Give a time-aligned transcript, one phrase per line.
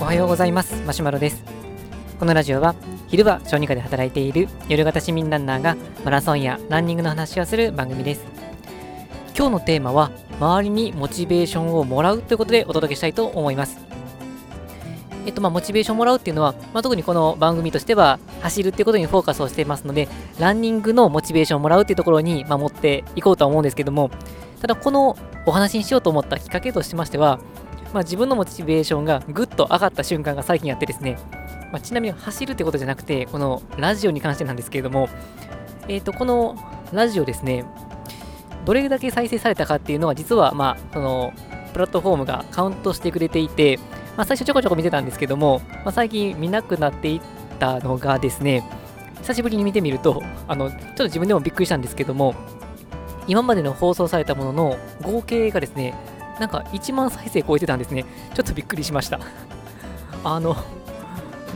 [0.00, 0.80] おはようございます。
[0.84, 1.42] マシュマロです。
[2.18, 2.76] このラジオは
[3.08, 8.24] 昼は小児科で働いている夜型市民ランナーがマラソンやランニングの話をする番組です。
[9.36, 13.78] 今日のテーマは周りにモチベーションをもらうということでお届けしたいと思います。
[15.26, 20.06] えっとまあ、モチベーションもらうっていうのは、まあ、特にこの番組としては走るっていうことにフォーカスをしていますので
[20.38, 24.10] ランニングのモチベーションをもらうっていうところに、まあ、持っていこうとは思うんですけども
[24.60, 27.40] ただこのお話にしようと思ったきっかけとしましては
[27.94, 31.16] まあ、自分のモチベーションがぐっと上がった瞬間が最近あってですね、
[31.70, 35.08] まあ、ちなみに走るってことじゃなくて、このラジオに関してなんですけれども、
[35.86, 36.56] えっ、ー、と、この
[36.92, 37.64] ラジオですね、
[38.64, 41.32] どれだけ再生されたかっていうのは、実は、まあ、その、
[41.72, 43.78] プラットフォームがカウントしてくれていて、
[44.16, 47.20] まあ、最初ちょこちょこ見てたんですけども、まあ、最近見なくなっていっ
[47.60, 48.68] たのがですね、
[49.22, 52.34] 久しぶりに見てみると、あの、ちょっと自分でもびっくりしたんですけども、
[53.28, 55.94] 今までの放送されたものの合計がですね、
[56.38, 58.04] なんか1万再生超えてたんですね。
[58.34, 59.20] ちょっとびっくりしました。
[60.24, 60.56] あの、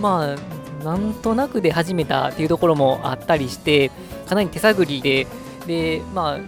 [0.00, 3.91] まあ、なんとなくで始めたっていうところもあったりして、
[4.28, 5.27] かなり手探りで、
[5.66, 6.47] で、まあ、いろ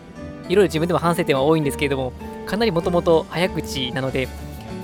[0.51, 2.13] いろ自分でも反省点は多いんですけれども、
[2.47, 4.29] かなりもともと早口なので、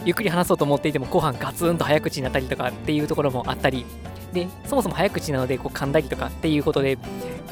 [0.05, 3.85] ゆっくり話そうと思っていても後半ガツンと早口になったりとかっていうところもあったり、
[4.33, 6.99] で、そもそも早口なのでこう噛んだりとかっていうことで、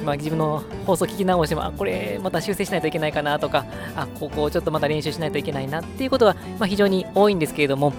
[0.02, 3.64] まあ、自分の放送聞き直しても、あ、これまた修正しないといけないかなとか、
[3.96, 7.92] あ、ここをちょっとまた練習しないといけないなっていうことは、まあ、非常に多いんですけれども、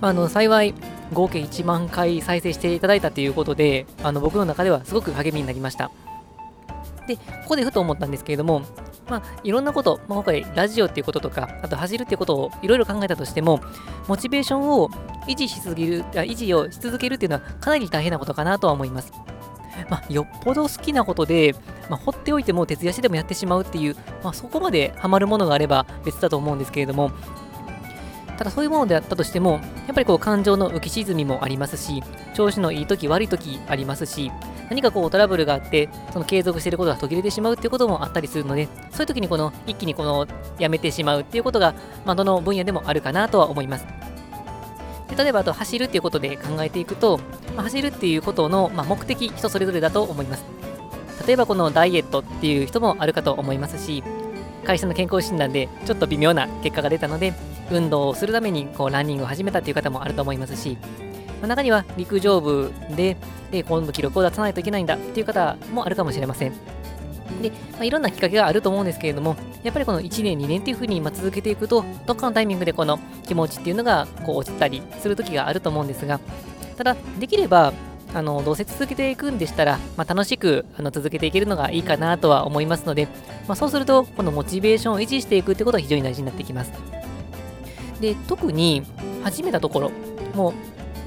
[0.00, 0.74] まあ、あの幸い
[1.12, 5.90] 合計1万回再生していただいたということで、あの僕の中ではすごく励みになりました。
[7.06, 8.62] で、ここでふと思ったんですけれども、
[9.08, 13.60] まあ、いろんなこと、まあ、今回ラジオっていうこととか、あと走るっていうことをいろいろ考えたとしても、
[14.06, 14.88] モチベーションを
[15.26, 19.12] 維持し続ける、維持をし続けるっていうのはかなり大変なことかなとは思います。
[19.90, 21.54] まあ、よっぽど好きなことで、
[21.88, 27.10] まあ、放っておいても徹夜してでもやってしまうっていう、まあ、そこまでハマるものがあれば別だと思うんですけれども、
[28.38, 32.02] ただそういうものであったとしても、やっぱりこう感情の浮き沈みもありますし、
[32.32, 34.32] 調子のいい時悪い時ありますし、
[34.70, 40.26] 何かこうトラブルがあって、その継続していることが途切れてしまうっていうこともあったりするので、そういう時にこの一気にこの
[40.58, 41.74] やめてしまうっていうことが、
[42.06, 43.86] まあ、どの分野でもあるかなとは思います。
[45.10, 47.20] で例えばあと走るっていうことで考えていくと、
[47.60, 50.44] まあ、走るっていうことの、まあ、目的人それぞれだと思います。
[51.26, 54.02] 例えばこのダイエットっていう人もあるかと思いますし、
[54.64, 57.34] 会社の健康診断でちょっと微妙な結果が出たので、
[57.70, 60.78] 運動をするためにこうランニングを始めたっていう方もあると思いますし、
[61.42, 63.18] まあ、中には陸上部で、
[63.50, 66.52] で、今度記録を出さないといけないんだっていう方もあるかもしれません。
[67.42, 76.20] で、まあ、いろんなきっかけがあると思うんですけれども、やっぱりこの1年、2年っていうふうに続けていくと、どっかのタイミングでこの気持ちっていうのがこう落ちたりする時があると思うんですが、
[76.80, 77.74] ただ、できれば、
[78.14, 83.06] あのどうせ続けていくんでしたら、まあ、楽しくあの続けていけるのがいいかなとは思いますので、
[83.46, 86.72] まあ、そうすると、このモチベーションを維持していくってことが非常に大事になってきます。
[88.00, 88.82] で、特に
[89.22, 89.90] 始めたところ、
[90.34, 90.54] も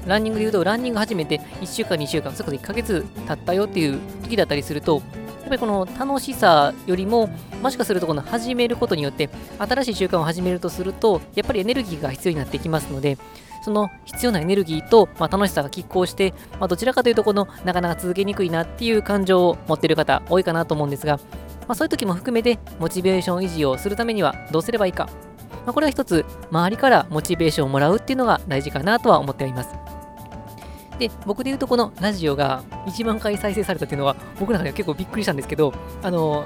[0.06, 5.02] うランニングで言うと、ランニング始めて1週間、2週間、それこそ1ヶ月経ったよっていう時だったりすると、
[5.40, 7.28] やっぱりこの楽しさよりも、
[7.60, 13.18] もしかするとこの始めることによって、新しい習慣を始めるとすると、やっぱりエネルギーが必要になってきますので、
[13.64, 25.08] その必要なエネルギーと、まあ、楽しさが拮抗して、まあ、どちらかというとこのなかなか続けにくいなっていう感情を持っている方多いかなと思うんですが、まあ、そういう時も含めてモチベーション維持をするためにはどうすればいいか、
[25.64, 29.70] まあ、これは一つ周りからモチベーションをもらうっていうのが大事かなとは思っております。
[30.98, 36.44] で僕で言うとこのラジオが1万回再生されたっていうのは僕の中では結構びっくりしたんですけどあの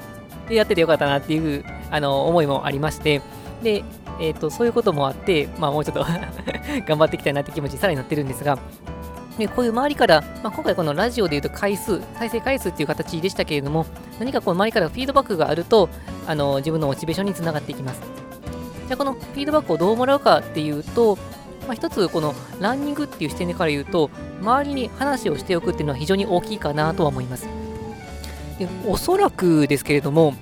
[0.48, 3.20] やっててよかったなっていうあの思いもありまして
[3.62, 3.84] で
[4.20, 6.04] えーと、そういうこともあって、まあ、もうちょっと
[6.86, 8.58] 頑張っていきたいなって気持ちさらになってるんですが、
[9.38, 13.86] でこういう周りから、まあ、今回このラジオでいうと回数、再生回数っていう形でしたけれども、
[14.18, 15.88] 何かこう周りからフィードバックがあると、
[16.26, 18.00] あの自分のモチベーションにつながっていきます。
[18.88, 21.16] じゃあこのフィードバックをどうもらうかっていうと、
[21.68, 27.46] まあ、一つこのランニングっていう視点から言うと、周りに話をしておくっていうのは非常に大きいかなとは思います。
[28.58, 30.34] でおそらくですけれども、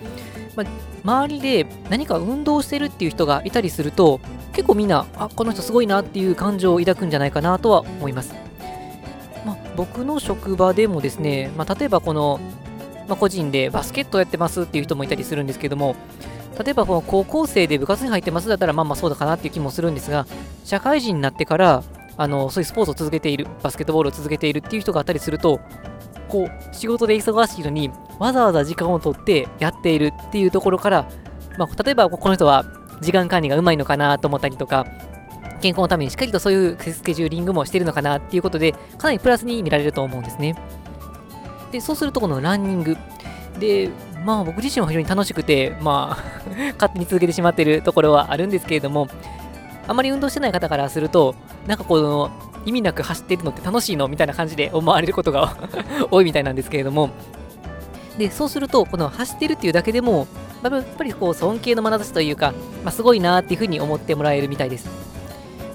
[0.57, 0.65] ま、
[1.05, 4.21] 周りで何か運動してるっていう人がいたりすると、
[4.53, 8.35] 結構みんな、あ、この人すごいなっていう感情を抱くんじゃないかなとは思います。
[9.45, 12.41] ま、僕の職場でもですね、ま、例えばこの、
[13.07, 15.95] ま、個人でバスケットやってますっていう人もいたりするんですけども、
[16.59, 20.27] 例えばこの高校生で部活に入ってますだったらまあまあそうだかなっていう気もするんですが、
[20.65, 21.85] 社会人になってから
[22.17, 25.61] あのそういうスポーツを続けている、バスケットボールを続けているっていう人があったりすると、
[26.29, 31.09] こう仕事で忙しいのにわざわざ時間をとってやっているっていうところから、
[31.59, 32.65] まあ、例えばこの人は
[33.01, 34.87] 時間管理がうまいのかなと思ったりとか、
[35.61, 40.57] 健康のためにしっかりとそういうスケジューリングもしてるのかなっていうことで、かなりプラスに見られると思うんですね。
[41.73, 42.97] で、そうするとこのランニング。
[43.59, 43.91] で、
[44.25, 46.25] まあ僕自身は非常に楽しくて、まあ
[46.79, 49.09] 勝手に続けてしまってるところはあるんですけれども、
[49.87, 51.35] あまり運動してない方からすると、
[51.67, 52.31] なんかこの
[52.67, 55.57] 意味なく走ってるのって楽しいのみたいな感じで思われることが
[56.11, 57.11] 多いみたいなんですけれども、
[58.19, 60.27] で、そうすると、この走ってるっていうだけでも、
[60.63, 62.53] やっぱりこう尊敬の眼差しというか、
[62.83, 64.89] まあ、すごいなっていうふうに思ってもらえるみたいです。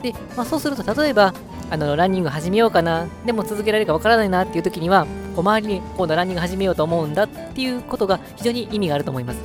[0.01, 1.33] で、まあ、そうすると、例えば、
[1.69, 5.05] あのランニング始めようかな、でも続けられるかわからないなっていう時には、
[5.35, 9.39] こう周りに今度ランニング始めようと思うんだっていうことが非常に意味があると思います。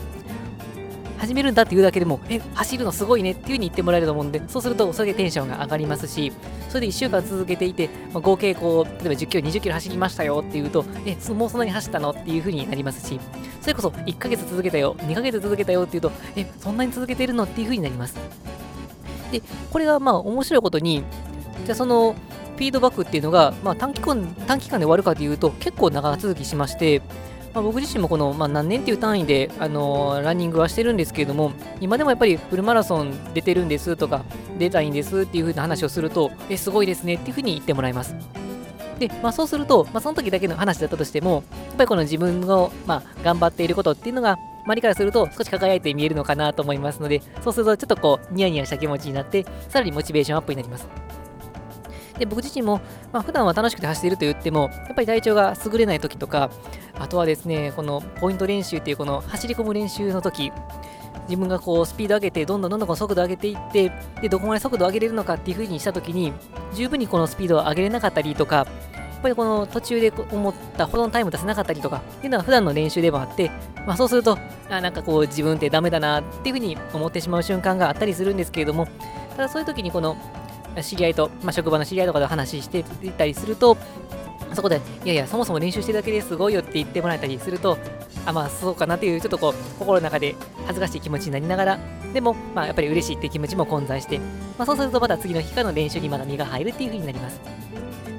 [1.18, 6.32] 始めるんだっていうだけでも、え、走るのすごいねっていう風に言ってもらえると思うんで、そうするとそれでテンションが上がりますし、
[6.68, 13.20] それで1週間続けていて、まあ、合計こう、例えば10キロ、20キロ走りましたよっていうと、え、もうそんなに走ったのっていう風になりますし、
[13.60, 18.16] それこそ1ヶ月続けたよ、2ヶ月続けたよっていうと、え、そんなに続けてるのっていう風になります。
[19.30, 21.04] で、これがまあ面白いことに、
[21.64, 22.14] じゃあその
[22.56, 27.02] フィードバックっていうのが、まあ、短期間短期間で終わるかというと結構長続きしまして、
[27.56, 34.26] まあ、僕自身もこの、まあ、何年っていう単位で、あのー、ランニングはしてるんですけれども今でもやっぱりフルマラソン出てるんですとか
[34.58, 38.14] 出たいんですっていう風な話をするとえすごいですねっていう風に言ってもらいます。
[38.98, 50.86] で、まあ、そうすると、まあ、その時だけの話だったとしてもやっぱりこの自分の、まあ、頑張っていることっていうのが周りからすると少し輝いて見えるのかなと思いますのでそうするとちょっとこうニヤニヤした気持ちになってさらにモチベーションアップになります。
[52.18, 52.80] で、僕自身も、
[53.12, 56.50] まあ、普段は楽しくて走っていると言っても、やっぱり体調が優れない時とか、
[56.98, 60.52] あとはですね、このポイント練習っていうこの走り込む練習の時、
[61.28, 63.92] 自分がこうスピード上げて、どんどんどんどん速度上げていって、
[64.22, 66.32] で、どこまで速度上げれるのかっていう風にした時に、
[66.74, 68.66] 十分にこのスピードを上げれなかったりとか、
[69.16, 73.50] やっぱりこの途中で思ったほどのタイム出せなかったりとかっていうのは普段の練習でもあって、
[73.86, 74.38] まあ、そうすると
[74.68, 78.86] あなんかこう自分ってダメだなっていうふうに思ってしまう瞬間があったりするんですけれども
[79.36, 80.16] ただそういう時にこの
[80.82, 83.76] 知り合いと、まあ、職場の知り合いとかで話していたりすると、
[84.54, 87.78] そこで、いやいや、そもそも練習してるだけですごいよって言ってもらえたりすると、
[88.24, 90.34] あ、まあそうかなっていう、ちょっとこう、心の中で
[90.66, 91.78] 恥ずかしい気持ちになりながら、
[92.12, 94.18] でも、まあやっぱり嬉しいって気持ちも混在して、
[94.58, 97.40] まあそうするとまた次の日からの練習にまだ身が入るっていう風になります。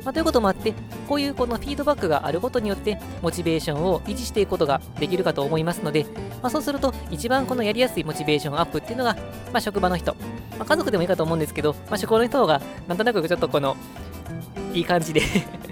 [0.08, 0.74] まあ、ということもあって、
[1.10, 6.06] こういうこのフィードバックがあることによって、モチベーションを維持していくことができるかと思いますので、
[6.42, 9.16] まあ、そうすると、一番このやりやすいモチベーションアップっていうのが、
[9.52, 10.16] まあ、職場の人、
[10.58, 13.76] まあ、家族でもいいかと思うんですけど、まあ、職場の人がなんとなくちょっとこの
[14.74, 15.22] いい感じで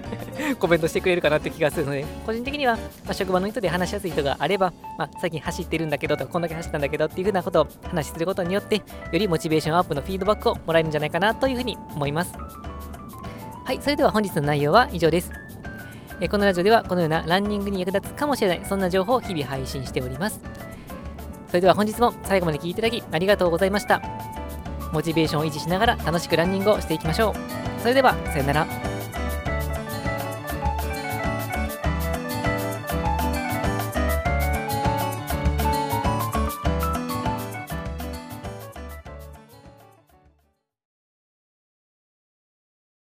[0.59, 8.83] コメントしてくれるかなって気がするので、個人的には、まあ、職場の人で話しやすい人があれば、まあ、最近走ってるんだけどとか、こんだけ走ったんだけどっていうふうなことを話することによって、よ
[9.13, 12.33] りモチベーションアップのフィードバックをもらえるんじゃないかなというふうに思います。
[13.65, 15.31] はい、それでは本日の内容は以上です。
[16.21, 20.39] えこのラジオではこのようなランニングに役立つかもしれない、そんな情報を日々配信しております。
[21.47, 24.03] それでは本日も最後まで聴いていただきありがとうございました。
[24.93, 27.81] モチベーションを維持しながら楽しくランニングをしていきましょう。
[27.81, 28.94] それでは、さよなら。